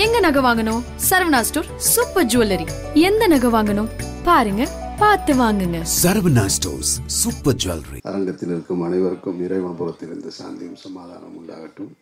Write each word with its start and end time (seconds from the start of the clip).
எங்க 0.00 0.18
நகை 0.24 0.40
வாங்கணும்? 0.46 0.82
Saravana 1.06 1.40
store 1.46 1.66
super 1.94 2.28
jewellery. 2.32 2.66
எந்த 3.08 3.24
நகை 3.32 3.48
வாங்கணும்? 3.54 3.88
பாருங்க 4.26 4.62
பார்த்து 5.00 5.32
வாங்குங்க. 5.40 5.78
Saravana 6.02 6.44
stores 6.54 6.92
super 7.16 7.58
jewellery. 7.62 7.98
அரங்கத்தில் 8.10 8.52
இருக்கும் 8.54 8.84
அனைவருக்கும் 8.86 9.42
இறைவன்புறத்திலிருந்து 9.46 10.32
சாந்தியும் 10.38 10.80
சமாதானம் 10.84 11.34
உண்டாகட்டும். 11.40 11.92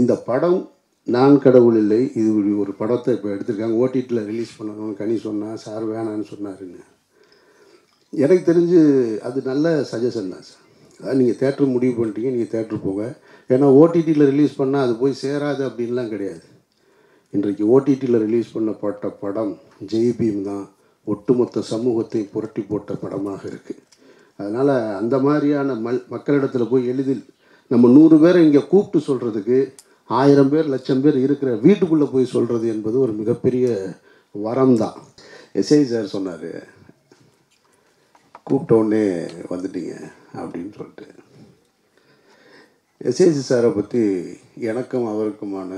இந்த 0.00 0.14
படம் 0.28 0.60
நான் 1.16 1.36
கடவுள் 1.46 1.80
இல்லை 1.82 2.00
இது 2.20 2.54
ஒரு 2.64 2.74
படத்தை 2.82 3.10
இப்போ 3.16 3.30
எடுத்திருக்காங்க. 3.34 3.80
ஓடிடியில் 3.82 4.22
ரிலீஸ் 4.30 4.56
பண்ணணும்னு 4.60 4.96
கனி 5.02 5.18
சொன்னா 5.26 5.50
சார் 5.66 5.84
வேணான்னு 5.92 6.30
சொன்னாருன்னு 6.32 6.82
எனக்கு 8.12 8.42
தெரிஞ்சு 8.52 8.80
அது 9.28 9.38
நல்ல 9.50 9.76
சஜஷன் 9.92 10.32
தான் 10.36 10.48
சார் 10.50 10.64
அதாவது 11.00 11.20
நீங்கள் 11.20 11.40
தேட்டர் 11.44 11.74
முடிவு 11.76 11.94
பண்ணிட்டீங்க 12.00 12.30
நீங்கள் 12.38 12.54
தேட்டர் 12.56 12.84
போங்க. 12.88 13.04
ஏன்னா 13.54 13.68
ஓடிடியில் 13.82 14.30
ரிலீஸ் 14.32 14.60
பண்ணால் 14.62 14.86
அது 14.86 14.96
போய் 15.04 15.22
சேராது 15.26 15.62
அப்படின்லாம் 15.70 16.12
கிடையாது. 16.16 16.44
இன்றைக்கு 17.34 17.64
ஓடிடியில் 17.74 18.22
ரிலீஸ் 18.24 18.52
பண்ணப்பட்ட 18.54 19.06
படம் 19.22 19.52
ஜெய்பீம் 19.92 20.42
தான். 20.48 20.64
ஒட்டுமொத்த 21.06 21.62
சமூகத்தை 21.70 22.20
புரட்டி 22.34 22.62
போட்ட 22.68 22.92
படமாக 22.94 23.42
இருக்குது 23.50 23.82
அதனால் 24.38 24.72
அந்த 25.00 25.16
மாதிரியான 25.26 25.74
மல் 25.86 25.98
மக்களிடத்தில் 26.12 26.70
போய் 26.72 26.88
எளிதில் 26.92 27.24
நம்ம 27.70 27.90
நூறு 27.96 28.16
பேரை 28.22 28.40
இங்கே 28.46 28.62
கூப்பிட்டு 28.72 29.00
சொல்கிறதுக்கு 29.08 29.58
ஆயிரம் 30.10 30.52
பேர் 30.54 30.72
லட்சம் 30.74 31.02
பேர் 31.04 31.18
இருக்கிற 31.24 31.50
வீட்டுக்குள்ளே 31.66 32.08
போய் 32.14 32.32
சொல்கிறது 32.34 32.68
என்பது 32.74 32.96
ஒரு 33.04 33.12
மிகப்பெரிய 33.20 33.66
வரம் 34.34 34.76
தான் 34.84 34.96
எஸ்ஐ 35.60 35.82
சார் 35.92 36.14
சொன்னார் 36.14 36.48
கூப்பிட்டோடனே 38.46 39.04
வந்துட்டீங்க 39.52 39.92
அப்படின்னு 40.40 40.72
சொல்லிட்டு. 40.78 41.06
எஸ்ஐசி 43.00 43.44
சாரை 43.50 43.70
பற்றி 43.74 44.02
எனக்கும் 44.72 45.06
அவருக்குமான 45.12 45.72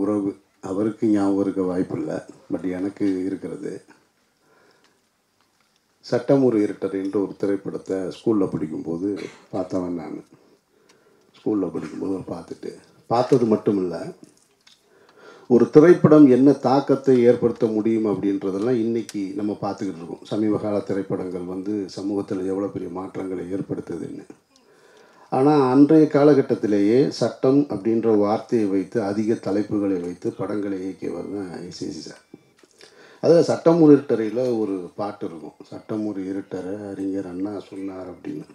உறவு. 0.00 0.30
அவருக்கு 0.68 1.04
ஞாபகம் 1.06 1.42
இருக்க 1.42 1.62
வாய்ப்பில்லை 1.62 2.16
பட் 2.50 2.66
எனக்கு 2.78 3.06
இருக்கிறது. 3.24 3.72
சட்டம் 6.04 6.44
ஒரு 6.44 6.58
இருட்டர் 6.64 6.96
என்று 7.02 7.18
ஒரு 7.24 7.34
திரைப்படத்தை 7.38 7.96
ஸ்கூலில் 8.16 8.52
படிக்கும்போது 8.52 9.08
பார்த்தவன் 9.52 9.98
நான். 10.00 10.18
ஸ்கூலில் 11.38 11.72
படிக்கும்போது 11.74 12.16
பார்த்துட்டு 12.34 12.72
பார்த்தது 13.06 13.46
மட்டும் 13.46 13.80
இல்லை 13.82 14.02
ஒரு 15.54 15.64
திரைப்படம் 15.70 16.26
என்ன 16.36 16.50
தாக்கத்தை 16.66 17.14
ஏற்படுத்த 17.28 17.66
முடியும் 17.66 18.06
அப்படின்றதெல்லாம் 18.06 18.78
இன்றைக்கி 18.84 19.22
நம்ம 19.34 19.52
பார்த்துக்கிட்டு 19.62 20.00
இருக்கோம். 20.00 20.24
சமீப 20.24 20.58
கால 20.58 20.76
திரைப்படங்கள் 20.80 21.46
வந்து 21.54 21.74
சமூகத்தில் 21.96 22.48
எவ்வளோ 22.52 22.66
பெரிய 22.66 22.90
மாற்றங்களை 22.98 23.44
ஏற்படுத்துதுன்னு. 23.56 24.26
ஆனால் 25.36 25.62
அன்றைய 25.72 26.04
காலகட்டத்திலேயே 26.14 27.00
சட்டம் 27.18 27.60
அப்படின்ற 27.72 28.08
வார்த்தையை 28.22 28.66
வைத்து 28.72 28.98
அதிக 29.10 29.36
தலைப்புகளை 29.46 29.98
வைத்து 30.06 30.28
படங்களை 30.38 30.78
இயக்கியவர் 30.84 31.28
தான் 31.34 31.50
ஐசிசி 31.66 32.00
சார். 32.06 32.24
அதில் 33.22 33.48
சட்டம் 33.50 33.80
ஒரு 33.84 33.92
இருட்டறையில் 33.96 34.42
ஒரு 34.62 34.74
பாட்டு 34.98 35.24
இருக்கும். 35.28 35.56
சட்டம் 35.70 36.04
ஒரு 36.10 36.20
இருட்டறை 36.30 36.74
அறிஞர் 36.90 37.28
அண்ணா 37.32 37.52
சொன்னார் 37.70 38.08
அப்படின்னு. 38.12 38.46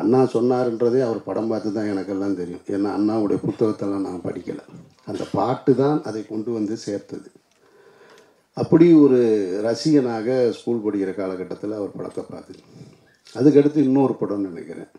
அண்ணா 0.00 0.20
சொன்னார்ன்றதே 0.34 1.00
அவர் 1.06 1.26
படம் 1.28 1.50
பார்த்து 1.52 1.70
தான் 1.76 1.90
எனக்கெல்லாம் 1.92 2.38
தெரியும். 2.40 2.64
ஏன்னா 2.74 2.90
அண்ணாவுடைய 2.98 3.38
புத்தகத்தெல்லாம் 3.46 4.06
நான் 4.08 4.26
படிக்கலை. 4.28 4.64
அந்த 5.10 5.22
பாட்டு 5.36 5.72
தான் 5.82 5.98
அதை 6.08 6.22
கொண்டு 6.32 6.50
வந்து 6.58 6.74
சேர்த்தது. 6.86 7.28
அப்படி 8.56 8.86
ஒரு 9.04 9.18
ரசிகனாக 9.66 10.38
ஸ்கூல் 10.58 10.84
படிக்கிற 10.86 11.10
காலகட்டத்தில் 11.18 11.78
அவர் 11.80 11.96
படத்தை 11.98 12.24
பார்த்து 12.30 12.62
அதுக்கடுத்து 13.34 13.80
இன்னொரு 13.88 14.14
படம்னு 14.20 14.50
நினைக்கிறேன். 14.52 14.90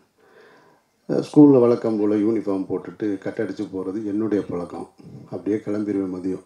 ஸ்கூலில் 1.18 1.60
வழக்கம் 1.60 1.98
போல் 1.98 2.12
யூனிஃபார்ம் 2.24 2.66
போட்டுட்டு 2.70 3.06
கட்டடிச்சு 3.24 3.64
போகிறது 3.70 4.06
என்னுடைய 4.06 4.44
பழக்கம். 4.48 4.88
அப்படியே 5.30 5.56
கிளம்பிடுவேன் 5.56 6.14
மதியம். 6.16 6.44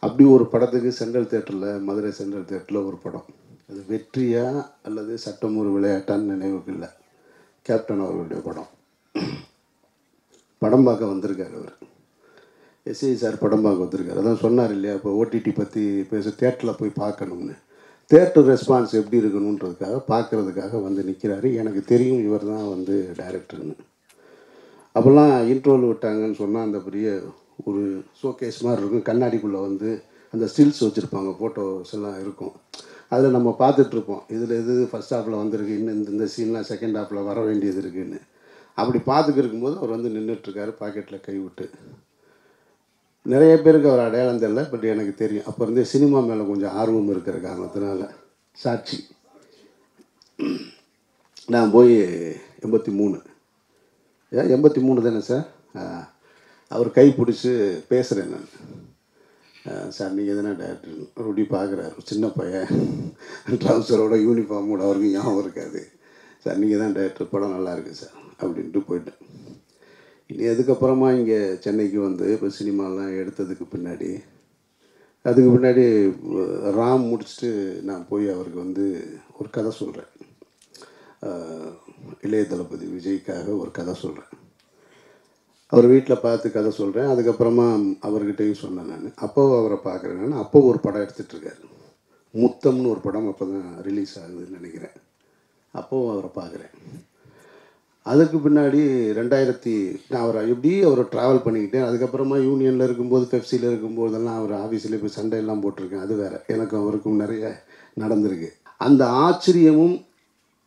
அப்படி 0.00 0.28
ஒரு 0.28 0.46
படத்துக்கு 0.46 0.92
சென்ட்ரல் 0.92 1.26
தேட்டரில் 1.26 1.82
மதுரை 1.82 2.10
சென்ட்ரல் 2.10 2.44
தேட்டரில் 2.44 2.86
ஒரு 2.86 2.96
படம். 2.96 3.24
அது 3.70 3.84
வெற்றியா 3.88 4.66
அல்லது 4.82 5.18
சட்டம் 5.18 5.56
ஒரு 5.56 5.70
விளையாட்டான்னு 5.76 6.32
நினைவுக்கு 6.34 6.72
இல்லை. 6.72 6.88
கேப்டன் 7.62 8.00
அவர்களுடைய 8.00 8.42
படம். 8.42 8.70
படம் 10.58 10.84
பார்க்க 10.84 11.06
வந்திருக்கார் 11.06 11.54
அவர். 11.54 11.74
எஸ்ஐ 12.86 13.14
சார் 13.14 13.38
படம் 13.38 13.62
பார்க்க 13.62 13.84
வந்திருக்காரு. 13.84 14.20
அதான் 14.22 14.44
சொன்னார் 14.46 14.70
இல்லையா 14.70 14.96
இப்போ 14.96 15.24
ஓடிடி 15.24 15.54
பற்றி 15.54 16.02
பேச 16.10 16.30
தேட்டரில் 16.30 16.78
போய் 16.78 16.98
பார்க்கணும்னு. 17.02 17.54
தேட்டர் 18.10 18.48
ரெஸ்பான்ஸ் 18.50 18.92
எப்படி 18.98 19.16
இருக்கணுன்றதுக்காக 19.20 19.96
பார்க்குறதுக்காக 20.10 20.80
வந்து 20.86 21.00
நிற்கிறாரு 21.08 21.48
எனக்கு 21.60 21.80
தெரியும் 21.92 22.24
இவர் 22.26 22.44
தான் 22.50 22.68
வந்து 22.74 22.96
டைரக்டர்னு 23.20 23.74
அப்போல்லாம் 24.94 25.32
இன்ட்ரோல் 25.52 25.88
விட்டாங்கன்னு 25.88 26.38
சொன்னால் 26.42 26.66
அந்த 26.66 26.78
பெரிய 26.84 27.08
ஒரு 27.68 27.82
ஷோகேஸ் 28.20 28.60
மாதிரி 28.66 28.80
இருக்கும். 28.82 29.06
கண்ணாடிக்குள்ளே 29.08 29.60
வந்து 29.68 29.90
அந்த 30.34 30.44
ஸ்டில்ஸ் 30.52 30.84
வச்சுருப்பாங்க 30.84 31.30
ஃபோட்டோஸ் 31.38 31.92
எல்லாம் 31.96 32.16
இருக்கும். 32.24 32.54
அதில் 33.14 33.36
நம்ம 33.36 33.50
பார்த்துட்ருப்போம். 33.62 34.22
இதில் 34.34 34.54
இது 34.62 34.74
ஃபஸ்ட் 34.92 35.14
ஹாஃபில் 35.16 35.40
வந்திருக்கு 35.42 35.76
இன்னும் 35.80 35.98
இந்த 35.98 36.10
இந்த 36.16 36.26
சீன்லாம் 36.34 36.68
செகண்ட் 36.72 36.98
ஹாஃபில் 37.00 37.28
வர 37.30 37.40
வேண்டியது 37.48 37.80
இருக்குதுன்னு 37.82 38.20
அப்படி 38.78 38.98
பார்த்துக்கிருக்கும் 39.10 39.64
போது 39.66 39.76
அவர் 39.80 39.94
வந்து 39.96 40.08
நின்றுட்டுருக்காரு 40.16 40.72
பாக்கெட்டில் 40.80 41.24
கை 41.26 41.36
விட்டு. 41.42 41.66
நிறைய 43.32 43.52
பேருக்கு 43.64 43.90
அவர் 43.90 44.06
அடையாளம் 44.06 44.42
தெரியல 44.42 44.62
பட் 44.70 44.84
எனக்கு 44.94 45.12
தெரியும். 45.20 45.46
அப்போ 45.50 45.60
இருந்தே 45.64 45.84
சினிமா 45.92 46.18
மேலே 46.28 46.44
கொஞ்சம் 46.50 46.74
ஆர்வம் 46.80 47.10
இருக்கிற 47.14 47.36
காரணத்தினால 47.46 48.08
சாட்சி. 48.62 48.98
நான் 51.54 51.72
போய் 51.76 51.94
எண்பத்தி 52.64 52.92
மூணு. 53.00 53.18
ஏன் 54.36 54.50
எண்பத்தி 54.54 54.80
மூணு 54.86 55.04
தானே 55.06 55.20
சார்? 55.30 55.46
அவர் 56.74 56.90
கை 56.98 57.06
பிடிச்சி 57.18 57.52
பேசுகிறேன் 57.92 58.32
நான். 58.34 58.48
சார் 59.96 60.14
நீங்கள் 60.16 60.34
எதுனா 60.34 60.52
டேரக்டர் 60.62 60.98
அப்படி 61.20 61.44
பார்க்குறாரு 61.54 62.06
சின்ன 62.10 62.26
பையன். 62.38 62.68
ட்ரௌசரோட 63.62 64.16
யூனிஃபார்மோட 64.26 64.80
அவருக்கு 64.86 65.14
ஞாபகம் 65.14 65.42
இருக்காது. 65.44 65.82
சார் 66.44 66.60
நீங்கள் 66.62 66.82
தான் 66.82 66.96
டேரக்டர் 66.98 67.32
படம் 67.34 67.54
நல்லாயிருக்கு 67.56 68.00
சார் 68.02 68.16
அப்படின்ட்டு 68.42 68.82
போயிட்டேன். 68.88 69.20
இனி 70.30 70.44
அதுக்கப்புறமா 70.52 71.08
இங்கே 71.18 71.40
சென்னைக்கு 71.64 71.98
வந்து 72.08 72.26
இப்போ 72.34 72.48
சினிமாலாம் 72.58 73.12
எடுத்ததுக்கு 73.20 73.66
பின்னாடி? 73.74 74.10
அதுக்கு 75.28 75.50
பின்னாடி 75.54 75.84
ராம் 76.78 77.04
முடிச்சுட்டு 77.10 77.50
நான் 77.88 78.08
போய் 78.10 78.26
அவருக்கு 78.34 78.60
வந்து 78.66 78.84
ஒரு 79.38 79.48
கதை 79.56 79.72
சொல்கிறேன் 79.82 80.12
இளைய 82.26 82.44
தளபதி 82.50 82.86
விஜய்க்காக 82.96 83.46
ஒரு 83.62 83.70
கதை 83.78 83.94
சொல்கிறேன் 84.04 84.32
அவர் 85.72 85.86
வீட்டில் 85.92 86.24
பார்த்து 86.24 86.48
கதை 86.56 86.70
சொல்கிறேன் 86.80 87.10
அதுக்கப்புறமா 87.12 87.66
அவர்கிட்டையும் 88.08 88.62
சொன்னேன் 88.64 88.90
நான். 88.92 89.08
அப்போ 89.26 89.42
அவரை 89.60 89.78
பார்க்குறேன் 89.88 90.20
நான். 90.22 90.42
அப்போ 90.44 90.58
ஒரு 90.70 90.78
படம் 90.84 91.04
எடுத்துகிட்ருக்காரு 91.04 91.62
முத்தம்னு 92.34 92.92
ஒரு 92.94 93.00
படம் 93.06 93.28
அப்போ 93.32 93.44
தான் 93.52 93.68
ரிலீஸ் 93.88 94.14
ஆகுதுன்னு 94.22 94.58
நினைக்கிறேன். 94.58 94.96
அப்போவும் 95.74 96.12
அவரை 96.14 96.30
பார்க்குறேன். 96.40 96.74
அதுக்கு 98.10 98.36
பின்னாடி 98.44 98.80
ரெண்டாயிரத்தி 99.18 99.72
நான் 100.10 100.24
அவரை 100.24 100.40
எப்படி 100.52 100.70
அவரை 100.88 101.04
ட்ராவல் 101.12 101.42
பண்ணிக்கிட்டேன் 101.44 101.86
அதுக்கப்புறமா 101.86 102.36
யூனியனில் 102.48 102.86
இருக்கும்போது 102.86 103.24
பெப்சியில் 103.32 103.66
இருக்கும்போதெல்லாம் 103.70 104.38
அவர் 104.40 104.52
ஆஃபீஸில் 104.64 105.00
போய் 105.02 105.16
சண்டையெல்லாம் 105.16 105.62
போட்டிருக்கேன். 105.64 106.04
அது 106.06 106.14
வேறு. 106.20 106.38
எனக்கும் 106.54 106.82
அவருக்கும் 106.82 107.20
நிறைய 107.22 107.44
நடந்திருக்கு. 108.02 108.50
அந்த 108.86 109.02
ஆச்சரியமும் 109.24 109.96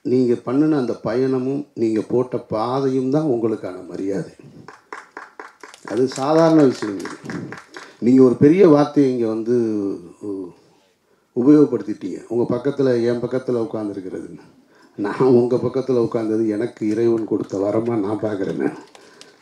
நீங்கள் 0.06 0.44
பண்ணின 0.48 0.78
அந்த 0.84 0.94
பயணமும் 1.08 1.64
நீங்கள் 1.82 2.10
போட்ட 2.12 2.38
பாதையும் 2.54 3.14
தான் 3.16 3.32
உங்களுக்கான 3.34 3.88
மரியாதை. 3.92 4.34
அது 5.92 6.04
சாதாரண 6.20 6.62
விஷயம் 6.74 7.02
நீங்கள் 8.06 8.26
ஒரு 8.28 8.36
பெரிய 8.46 8.64
வார்த்தையை 8.76 9.10
இங்கே 9.14 9.28
வந்து 9.36 9.56
உபயோகப்படுத்திட்டீங்க. 11.42 12.20
உங்கள் 12.34 12.54
பக்கத்தில் 12.56 12.92
என் 13.10 13.24
பக்கத்தில் 13.26 13.66
உட்காந்துருக்கிறதுன்னு 13.66 14.46
நான் 15.04 15.36
உங்கள் 15.40 15.62
பக்கத்தில் 15.66 16.04
உட்காந்தது 16.06 16.44
எனக்கு 16.56 16.82
இறைவன் 16.94 17.30
கொடுத்த 17.32 17.58
வரமாக 17.66 18.00
நான் 18.06 18.24
பார்க்குறேன் 18.24 18.60
நான். 18.64 18.80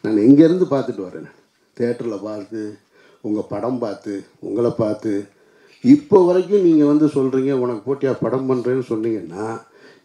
இங்கேருந்து 0.04 0.26
எங்கேருந்து 0.28 0.66
பார்த்துட்டு 0.74 1.04
வரேன். 1.08 1.30
தேட்டரில் 1.78 2.26
பார்த்து 2.28 2.62
உங்கள் 3.28 3.50
படம் 3.54 3.80
பார்த்து 3.84 4.14
உங்களை 4.48 4.72
பார்த்து. 4.84 5.14
இப்போ 5.84 6.20
வரைக்கும் 6.28 6.66
நீங்கள் 6.68 6.92
வந்து 6.92 7.08
சொல்கிறீங்க 7.18 7.52
உனக்கு 7.64 7.82
போட்டியாக 7.88 8.22
படம் 8.26 8.48
பண்ணுறேன்னு 8.50 8.86
சொன்னீங்கன்னா 8.92 9.46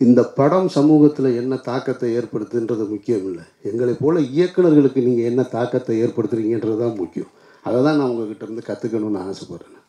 இந்த 0.07 0.21
படம் 0.39 0.69
சமூகத்தில் 0.77 1.37
என்ன 1.41 1.55
தாக்கத்தை 1.71 2.09
ஏற்படுத்துன்றது 2.19 2.85
முக்கியம் 2.93 3.25
இல்லை. 3.31 3.45
எங்களை 3.69 3.95
போல் 4.03 4.27
இயக்குநர்களுக்கு 4.37 5.01
நீங்கள் 5.09 5.29
என்ன 5.31 5.43
தாக்கத்தை 5.57 5.97
ஏற்படுத்துறீங்கன்றது 6.05 6.79
தான் 6.85 6.99
முக்கியம். 7.03 7.31
அதை 7.67 7.79
தான் 7.87 7.99
நான் 8.01 8.11
உங்ககிட்ட 8.13 8.45
இருந்து 8.47 8.69
கற்றுக்கணும்னு 8.69 9.21
ஆசைப்பட்றேன். 9.29 9.81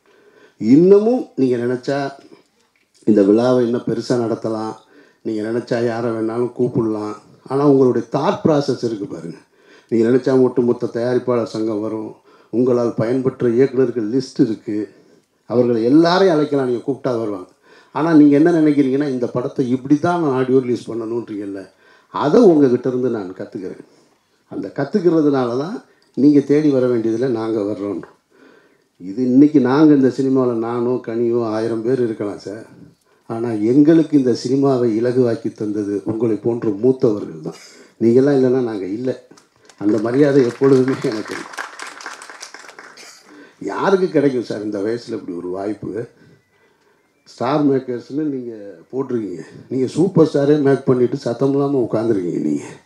இன்னமும் 0.61 1.23
நீங்கள் 1.41 1.63
நினச்சா 1.65 1.99
இந்த 3.11 3.21
விழாவை 3.29 3.61
இன்னும் 3.67 3.87
பெருசாக 3.87 4.23
நடத்தலாம். 4.25 4.75
நீங்கள் 5.25 5.47
நினச்சா 5.49 5.77
யாரை 5.91 6.09
வேணாலும் 6.15 6.53
கூப்பிடலாம். 6.59 7.15
ஆனால் 7.51 7.71
உங்களுடைய 7.73 8.03
தாட் 8.15 8.41
ப்ராசஸ் 8.43 8.83
இருக்குது 8.87 9.13
பாருங்கள் 9.13 9.45
நீங்கள் 9.89 10.09
நினச்சா 10.09 10.33
ஒட்டுமொத்த 10.45 10.91
தயாரிப்பாளர் 10.97 11.53
சங்கம் 11.55 11.83
வரும். 11.85 12.11
உங்களால் 12.57 12.91
பயன்பெற்ற 13.01 13.47
இயக்குனர்கள் 13.57 14.07
லிஸ்ட் 14.15 14.41
இருக்குது 14.47 14.83
அவர்களை 15.49 15.79
எல்லாரையும் 15.91 16.35
அழைக்கலாம். 16.35 16.69
நீங்கள் 16.69 16.87
கூப்பிட்டா 16.87 17.11
வருவாங்க. 17.21 17.49
ஆனால் 17.95 18.17
நீங்கள் 18.19 18.39
என்ன 18.39 18.51
நினைக்கிறீங்கன்னா 18.59 19.07
இந்த 19.15 19.25
படத்தை 19.33 19.63
இப்படி 19.75 19.95
தான் 20.05 20.21
நான் 20.23 20.35
ஆடியோ 20.37 20.59
ரிலீஸ் 20.65 20.87
பண்ணணுன்றீங்கல்ல 20.89 21.61
அதை 22.13 22.39
உங்ககிட்ட 22.51 22.87
இருந்து 22.91 23.09
நான் 23.17 23.29
கற்றுக்கிறேன் 23.39 23.83
அந்த 24.51 24.67
கற்றுக்கிறதுனால 24.77 25.57
தான் 25.63 25.77
நீங்கள் 26.17 26.47
தேடி 26.49 26.69
வர 26.75 26.85
வேண்டியதில் 26.91 27.35
நாங்கள் 27.37 27.67
வர்றோம் 27.69 28.01
இது 29.01 29.21
இன்னைக்கு 29.31 29.59
நாங்கள் 29.69 29.97
இந்த 29.99 30.09
சினிமாவில் 30.17 30.63
நானோ 30.67 30.93
கனியோ 31.07 31.39
ஆயிரம் 31.55 31.85
பேர் 31.85 32.03
இருக்கலாம் 32.07 32.43
சார். 32.47 32.65
ஆனால் 33.29 33.61
எங்களுக்கு 33.71 34.13
இந்த 34.19 34.31
சினிமாவை 34.43 34.87
இலகுவாக்கி 34.99 35.49
தந்தது 35.61 35.95
உங்களை 36.11 36.35
போன்ற 36.45 36.69
மூத்தவர்கள் 36.83 37.45
தான். 37.47 37.59
நீங்கள்லாம் 38.03 38.37
இல்லைன்னா 38.37 38.61
நாங்கள் 38.69 38.93
இல்லை. 38.97 39.15
அந்த 39.83 39.97
மரியாதை 40.05 40.41
எப்பொழுதுமே 40.49 40.95
எனக்கு 41.11 41.37
யாருக்கு 43.71 44.07
கிடைக்கும் 44.15 44.47
சார் 44.47 44.67
இந்த 44.67 44.79
வயசில் 44.85 45.17
இப்படி 45.17 45.35
ஒரு 45.41 45.49
வாய்ப்பு? 45.57 45.91
ஸ்டார் 47.33 47.63
மேக்கர்ஸ்னு 47.67 48.23
நீங்கள் 48.31 48.79
போட்டிருக்கீங்க. 48.91 49.43
நீங்கள் 49.71 49.93
சூப்பர் 49.97 50.29
ஸ்டாரே 50.29 50.55
மேக் 50.65 50.87
பண்ணிவிட்டு 50.89 51.25
சத்தம் 51.27 51.53
இல்லாமல் 51.55 51.85
உட்காந்துருக்கீங்க 51.87 52.41
நீங்கள் 52.49 52.79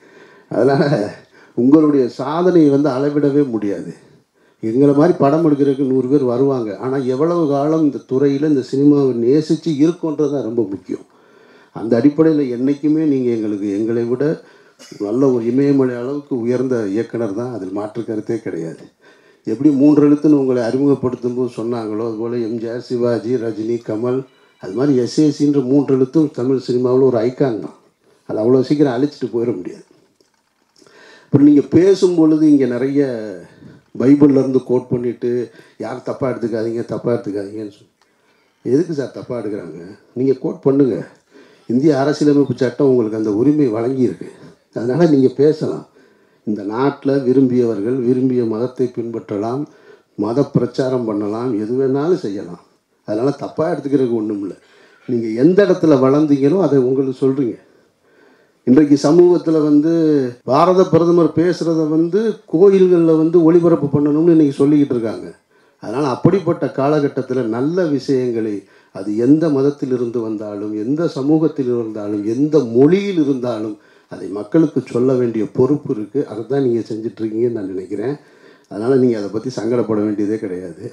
அதனால் 0.51 1.15
உங்களுடைய 1.61 2.03
சாதனையை 2.19 2.69
வந்து 2.75 2.89
அளவிடவே 2.95 3.43
முடியாது. 3.53 3.91
எங்களை 4.63 4.93
மாதிரி 4.99 5.13
படம் 5.23 5.45
எடுக்கிறதுக்கு 5.47 5.91
நூறு 5.91 6.07
பேர் 6.11 6.23
வருவாங்க. 6.33 6.69
ஆனால் 6.85 7.07
எவ்வளவு 7.13 7.43
காலம் 7.53 7.83
இந்த 7.87 7.99
துறையில் 8.11 8.51
இந்த 8.51 8.63
சினிமாவை 8.71 9.11
நேசித்து 9.25 9.71
இருக்கோன்றது 9.83 10.31
தான் 10.35 10.47
ரொம்ப 10.49 10.61
முக்கியம். 10.71 11.05
அந்த 11.79 11.91
அடிப்படையில் 11.99 12.51
என்றைக்குமே 12.55 13.03
நீங்கள் 13.13 13.35
எங்களுக்கு 13.37 13.67
எங்களை 13.79 14.03
விட 14.11 14.23
நல்ல 15.05 15.29
ஒரு 15.33 15.43
இமயமலை 15.51 15.93
அளவுக்கு 16.01 16.33
உயர்ந்த 16.43 16.75
இயக்குனர் 16.95 17.37
தான் 17.39 17.53
அதில் 17.55 17.75
மாற்று 17.77 18.01
கருத்தே 18.07 18.37
கிடையாது. 18.45 18.83
எப்படி 19.47 19.69
மூன்று 19.81 20.01
எழுத்துன்னு 20.07 20.39
உங்களை 20.41 20.61
அறிமுகப்படுத்தும் 20.69 21.37
போது 21.37 21.49
சொன்னாங்களோ 21.59 22.05
அதுபோல் 22.09 22.35
எம்ஜிஆர் 22.47 22.87
சிவாஜி 22.87 23.33
ரஜினி 23.43 23.77
கமல் 23.89 24.19
அது 24.63 24.73
மாதிரி 24.77 24.93
எஸ்ஏசின்ற 25.03 25.59
மூன்று 25.71 25.91
எழுத்தும் 25.97 26.27
தமிழ் 26.39 26.65
சினிமாவில் 26.67 27.07
ஒரு 27.09 27.17
ஐக்கான் 27.27 27.61
தான். 27.65 27.77
அது 28.29 28.37
அவ்வளோ 28.43 28.61
சீக்கிரம் 28.69 28.95
அழிச்சிட்டு 28.95 29.27
போயிட 29.35 29.51
முடியாது. 29.59 29.85
அப்புறம் 31.25 31.47
நீங்கள் 31.49 31.71
பேசும் 31.77 32.17
பொழுது 32.19 32.43
இங்கே 32.51 32.67
நிறைய 32.75 33.05
பைபிள்லேருந்து 34.01 34.61
கோட் 34.69 34.89
பண்ணிவிட்டு 34.91 35.29
யார் 35.85 36.07
தப்பாக 36.09 36.31
எடுத்துக்காதீங்க 36.31 36.83
தப்பாக 36.93 37.13
எடுத்துக்காதீங்கன்னு 37.15 37.75
சொல்லி. 37.77 37.93
எதுக்கு 38.65 38.93
சார் 38.99 39.15
தப்பாக 39.17 39.39
எடுக்கிறாங்க? 39.41 39.79
நீங்கள் 40.19 40.41
கோட் 40.43 40.63
பண்ணுங்கள் 40.65 41.05
இந்திய 41.73 41.91
அரசியலமைப்பு 42.01 42.55
சட்டம் 42.63 42.89
உங்களுக்கு 42.91 43.19
அந்த 43.21 43.31
உரிமை 43.39 43.67
வழங்கியிருக்கு. 43.77 44.27
அதனால் 44.75 45.11
நீங்கள் 45.13 45.37
பேசலாம். 45.41 45.85
இந்த 46.47 46.61
நாட்டில் 46.73 47.23
விரும்பியவர்கள் 47.27 47.97
விரும்பிய 48.07 48.43
மதத்தை 48.53 48.87
பின்பற்றலாம் 48.97 49.63
மத 50.23 50.43
பிரச்சாரம் 50.55 51.07
பண்ணலாம் 51.09 51.51
எது 51.63 51.73
வேணாலும் 51.79 52.23
செய்யலாம். 52.25 52.63
அதனால் 53.07 53.39
தப்பாக 53.43 53.71
எடுத்துக்கிறதுக்கு 53.73 54.19
ஒன்றும் 54.21 54.41
இல்லை 54.43 54.57
நீங்கள் 55.09 55.37
எந்த 55.43 55.59
இடத்துல 55.65 55.95
வளர்ந்தீங்களோ 56.05 56.57
அதை 56.67 56.77
உங்களுக்கு 56.87 57.15
சொல்கிறீங்க 57.23 57.55
இன்றைக்கு 58.69 58.95
சமூகத்தில் 59.05 59.57
வந்து 59.67 59.91
பாரத 60.49 60.81
பிரதமர் 60.93 61.29
பேசுகிறத 61.37 61.83
வந்து 61.93 62.21
கோயில்களில் 62.53 63.19
வந்து 63.21 63.37
ஒளிபரப்பு 63.47 63.87
பண்ணணும்னு 63.93 64.33
இன்றைக்கி 64.35 64.55
சொல்லிக்கிட்டு 64.57 64.95
இருக்காங்க. 64.95 65.27
அதனால் 65.83 66.07
அப்படிப்பட்ட 66.15 66.65
காலகட்டத்தில் 66.79 67.41
நல்ல 67.55 67.85
விஷயங்களை 67.93 68.53
அது 68.99 69.09
எந்த 69.25 69.45
மதத்தில் 69.55 69.93
இருந்து 69.97 70.19
வந்தாலும் 70.27 70.73
எந்த 70.83 71.01
சமூகத்தில் 71.17 71.71
இருந்தாலும் 71.75 72.23
எந்த 72.35 72.63
மொழியில் 72.75 73.21
இருந்தாலும் 73.25 73.75
அதை 74.11 74.27
மக்களுக்கு 74.39 74.79
சொல்ல 74.93 75.13
வேண்டிய 75.21 75.45
பொறுப்பு 75.57 75.89
இருக்குது 75.95 76.27
அதை 76.31 76.43
தான் 76.51 76.65
நீங்கள் 76.67 76.87
செஞ்சிட்ருக்கீங்கன்னு 76.91 77.57
நான் 77.59 77.73
நினைக்கிறேன். 77.73 78.15
அதனால் 78.71 79.01
நீங்கள் 79.03 79.19
அதை 79.21 79.29
பற்றி 79.33 79.49
சங்கடப்பட 79.59 79.99
வேண்டியதே 80.05 80.37
கிடையாது. 80.45 80.85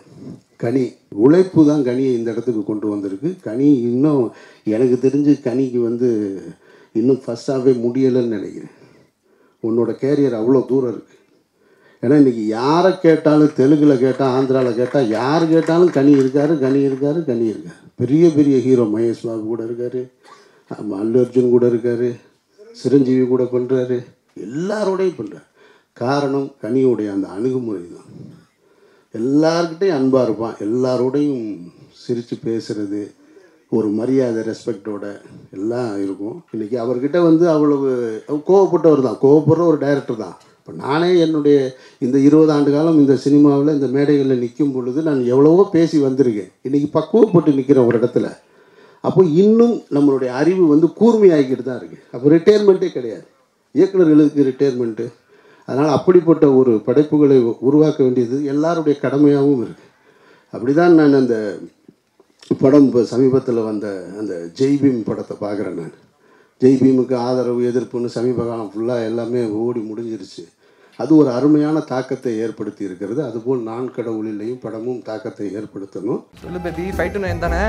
கனி 0.65 0.85
உழைப்பு 1.25 1.61
தான் 1.71 1.87
கனியை 1.89 2.13
இந்த 2.19 2.29
இடத்துக்கு 2.35 2.63
கொண்டு 2.69 2.87
வந்திருக்கு. 2.95 3.31
கனி 3.49 3.71
இன்னும் 3.93 4.25
எனக்கு 4.77 4.99
தெரிஞ்சு 5.07 5.35
கனிக்கு 5.49 5.81
வந்து 5.91 6.11
இன்னும் 6.99 7.21
ஃபஸ்ட்டாகவே 7.25 7.73
முடியலைன்னு 7.85 8.35
நினைக்கிறேன். 8.37 8.75
உன்னோட 9.69 9.91
கேரியர் 10.03 10.41
அவ்வளோ 10.41 10.61
தூரம் 10.71 10.93
இருக்குது 10.95 11.21
ஏன்னா 12.03 12.17
இன்றைக்கி 12.21 12.45
யாரை 12.59 12.91
கேட்டாலும் 13.05 13.55
தெலுங்கில் 13.59 14.03
கேட்டால் 14.03 14.35
ஆந்திராவில் 14.37 14.79
கேட்டால் 14.81 15.09
யார் 15.19 15.45
கேட்டாலும் 15.53 15.95
கனி 15.97 16.13
இருக்கார் 16.23 16.53
கனி 16.65 16.81
இருக்கார் 16.89 17.19
கனி 17.31 17.47
இருக்கார். 17.53 17.81
பெரிய 18.01 18.25
பெரிய 18.37 18.57
ஹீரோ 18.67 18.85
மகேஷ் 18.95 19.25
பாபு 19.27 19.45
கூட 19.53 19.63
இருக்கார். 19.69 20.01
அல்லு 21.01 21.19
அர்ஜுன் 21.23 21.55
கூட 21.55 21.65
இருக்கார். 21.73 22.09
சிரஞ்சீவி 22.81 23.25
கூட 23.33 23.43
பண்ணுறாரு 23.55 23.99
எல்லாரோடையும் 24.47 25.19
பண்ணுறாரு 25.19 25.49
காரணம் 26.03 26.49
கனியுடைய 26.63 27.09
அந்த 27.17 27.27
அணுகுமுறை 27.37 27.83
தான். 27.97 28.09
எல்லார்கிட்டையும் 29.15 29.99
அன்பாக 29.99 30.25
இருப்பான். 30.27 30.57
எல்லாரோடையும் 30.67 31.45
சிரித்து 32.05 32.37
பேசுகிறது 32.49 33.03
ஒரு 33.73 33.89
மரியாதை 33.99 34.41
ரெஸ்பெக்டோட 34.49 35.05
எல்லாம் 35.57 35.93
இருக்கும். 36.05 36.37
இன்றைக்கி 36.55 36.77
அவர்கிட்ட 36.85 37.19
வந்து 37.29 37.45
அவ்வளவு 37.55 37.89
கோவப்பட்டவர் 38.49 39.07
தான். 39.07 39.21
கோவப்படுற 39.25 39.65
ஒரு 39.71 39.79
டைரக்டர் 39.85 40.23
தான். 40.25 40.37
இப்போ 40.59 40.73
நானே 40.85 41.09
என்னுடைய 41.25 41.57
இந்த 42.05 42.17
இருபது 42.27 42.53
ஆண்டு 42.57 42.71
காலம் 42.75 43.01
இந்த 43.03 43.15
சினிமாவில் 43.25 43.75
இந்த 43.77 43.89
மேடைகளில் 43.97 44.43
நிற்கும் 44.45 44.75
பொழுது 44.77 45.01
நான் 45.09 45.21
எவ்வளவோ 45.33 45.65
பேசி 45.77 45.99
வந்திருக்கேன். 46.07 46.51
இன்றைக்கி 46.67 46.89
பக்குவப்பட்டு 46.99 47.57
நிற்கிறேன் 47.59 47.89
ஒரு 47.91 47.99
இடத்துல. 48.01 48.29
அப்போ 49.05 49.23
இன்னும் 49.43 49.75
நம்மளுடைய 49.97 50.31
அறிவு 50.41 50.65
வந்து 50.75 50.89
கூர்மையாகிக்கிட்டு 51.01 51.65
தான் 51.67 51.81
இருக்குது 51.81 52.05
அப்போ 52.15 52.27
ரிட்டையர்மெண்ட்டே 52.35 52.91
கிடையாது. 52.97 53.27
இயக்குநர்களுக்கு 53.75 54.49
ரிட்டையர்மெண்ட்டு 54.51 55.07
அதனால் 55.69 55.95
அப்படிப்பட்ட 55.97 56.45
ஒரு 56.61 56.73
படைப்புகளை 56.87 57.37
உருவாக்க 57.69 57.99
வேண்டியது 58.07 58.37
எல்லாருடைய 58.53 58.95
கடமையாகவும் 59.05 59.63
இருக்குது 59.67 59.91
அப்படி 60.55 60.73
தான் 60.81 60.99
நான் 61.01 61.21
அந்த 61.21 61.37
படம் 62.63 62.87
இப்போ 62.87 63.03
சமீபத்தில் 63.13 63.67
வந்த 63.69 63.87
அந்த 64.21 64.35
ஜெய்பீம் 64.59 64.99
படத்தை 65.09 65.35
பார்க்குறேன் 65.45 65.79
நான். 65.81 65.95
ஜெய்பீமுக்கு 66.63 67.15
ஆதரவு 67.27 67.63
எதிர்ப்புன்னு 67.71 68.11
சமீப 68.17 68.45
காலம் 68.49 68.71
ஃபுல்லாக 68.73 69.09
எல்லாமே 69.11 69.43
ஓடி 69.63 69.81
முடிஞ்சிருச்சு. 69.91 70.45
அது 70.99 71.17
ஒரு 71.17 71.31
அருமையான 71.31 71.81
தாக்கத்தை 71.93 72.33
ஏற்படுத்தி 72.45 72.85
இருக்கிறது. 72.85 73.21
அதுபோல் 73.29 73.63
நான் 73.71 73.89
கடவுளிலையும் 73.97 74.61
படமும் 74.65 75.03
தாக்கத்தை 75.09 75.47
ஏற்படுத்தணும். 75.59 76.23
சொல்லு 76.43 76.61
பேபி 76.67 76.85
ஃபைவ் 76.99 77.13
டு 77.17 77.23
நைன் 77.25 77.45
தானே? 77.47 77.63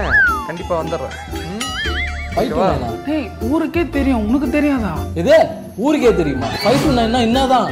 கண்டிப்பாக 0.47 0.77
வந்துடுறேன். 0.83 1.17
நைனா 2.37 2.89
ஊருக்கே 3.49 3.89
தெரியும். 3.89 4.27
உனக்கு 4.29 4.49
தெரியாதா? 4.49 4.93
இது 5.23 5.35
ஊருக்கே 5.85 6.15
தெரியுமா? 6.21 6.47
ஃபைவ் 6.63 6.83
டு 6.85 6.93
நைன்னா 6.99 7.21
என்னதான்? 7.29 7.71